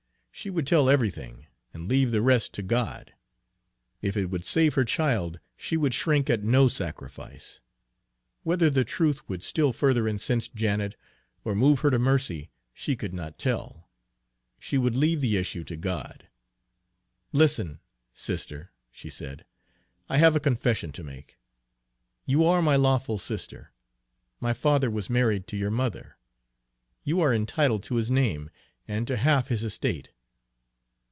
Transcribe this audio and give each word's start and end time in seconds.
She 0.33 0.49
would 0.49 0.65
tell 0.65 0.89
everything, 0.89 1.45
and 1.71 1.87
leave 1.87 2.09
the 2.09 2.21
rest 2.21 2.51
to 2.55 2.63
God. 2.63 3.13
If 4.01 4.17
it 4.17 4.31
would 4.31 4.43
save 4.43 4.73
her 4.73 4.83
child, 4.85 5.39
she 5.55 5.77
would 5.77 5.93
shrink 5.93 6.31
at 6.31 6.41
no 6.41 6.67
sacrifice. 6.67 7.59
Whether 8.41 8.67
the 8.71 8.83
truth 8.85 9.27
would 9.29 9.43
still 9.43 9.71
further 9.71 10.07
incense 10.07 10.47
Janet, 10.47 10.95
or 11.43 11.53
move 11.53 11.81
her 11.81 11.91
to 11.91 11.99
mercy, 11.99 12.49
she 12.73 12.95
could 12.95 13.13
not 13.13 13.37
tell; 13.37 13.91
she 14.57 14.79
would 14.79 14.95
leave 14.95 15.21
the 15.21 15.37
issue 15.37 15.63
to 15.65 15.77
God. 15.77 16.27
"Listen, 17.31 17.79
sister!" 18.11 18.71
she 18.89 19.11
said. 19.11 19.45
"I 20.09 20.17
have 20.17 20.35
a 20.35 20.39
confession 20.39 20.91
to 20.93 21.03
make. 21.03 21.37
You 22.25 22.45
are 22.45 22.63
my 22.63 22.77
lawful 22.77 23.19
sister. 23.19 23.73
My 24.39 24.53
father 24.53 24.89
was 24.89 25.07
married 25.07 25.45
to 25.49 25.57
your 25.57 25.69
mother. 25.71 26.17
You 27.03 27.21
are 27.21 27.31
entitled 27.33 27.83
to 27.83 27.95
his 27.97 28.09
name, 28.09 28.49
and 28.87 29.05
to 29.07 29.17
half 29.17 29.49
his 29.49 29.63
estate." 29.63 30.09